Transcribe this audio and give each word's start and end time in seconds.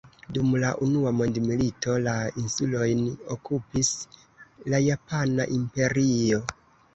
Dum 0.35 0.53
la 0.61 0.69
unua 0.85 1.09
mondmilito, 1.17 1.97
la 2.07 2.15
insulojn 2.43 3.03
okupis 3.35 3.93
la 4.75 4.81
Japana 4.87 5.47
Imperio. 5.59 6.43